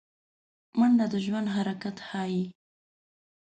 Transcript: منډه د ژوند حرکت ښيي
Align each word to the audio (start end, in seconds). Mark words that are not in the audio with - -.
منډه 0.77 1.05
د 1.11 1.15
ژوند 1.25 1.47
حرکت 1.55 1.95
ښيي 2.07 2.43